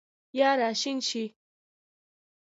[0.39, 1.23] یا راشین شي